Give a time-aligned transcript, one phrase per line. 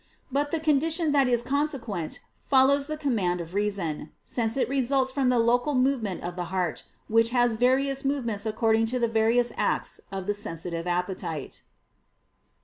[0.31, 5.29] But the condition that is consequent, follows the command of reason: since it results from
[5.29, 10.01] the local movement of the heart, which has various movements according to the various acts
[10.11, 11.61] of the sensitive appetite.